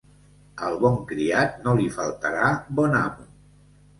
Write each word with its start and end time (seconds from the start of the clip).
Al 0.67 0.77
bon 0.83 0.95
criat 1.11 1.59
no 1.67 1.75
li 1.79 1.85
faltarà 1.97 2.49
bon 2.79 2.99
amo. 3.05 3.29